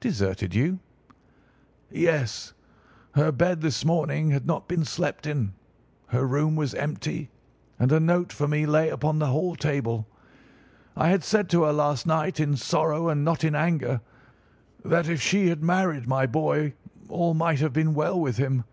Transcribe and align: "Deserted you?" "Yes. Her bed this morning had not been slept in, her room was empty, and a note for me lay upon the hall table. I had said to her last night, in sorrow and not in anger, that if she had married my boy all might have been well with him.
"Deserted 0.00 0.52
you?" 0.52 0.80
"Yes. 1.92 2.54
Her 3.12 3.30
bed 3.30 3.60
this 3.60 3.84
morning 3.84 4.32
had 4.32 4.44
not 4.44 4.66
been 4.66 4.84
slept 4.84 5.28
in, 5.28 5.54
her 6.08 6.26
room 6.26 6.56
was 6.56 6.74
empty, 6.74 7.30
and 7.78 7.92
a 7.92 8.00
note 8.00 8.32
for 8.32 8.48
me 8.48 8.66
lay 8.66 8.88
upon 8.88 9.20
the 9.20 9.28
hall 9.28 9.54
table. 9.54 10.08
I 10.96 11.10
had 11.10 11.22
said 11.22 11.48
to 11.50 11.62
her 11.62 11.72
last 11.72 12.04
night, 12.04 12.40
in 12.40 12.56
sorrow 12.56 13.08
and 13.08 13.24
not 13.24 13.44
in 13.44 13.54
anger, 13.54 14.00
that 14.84 15.08
if 15.08 15.22
she 15.22 15.50
had 15.50 15.62
married 15.62 16.08
my 16.08 16.26
boy 16.26 16.72
all 17.08 17.32
might 17.32 17.60
have 17.60 17.72
been 17.72 17.94
well 17.94 18.18
with 18.20 18.38
him. 18.38 18.64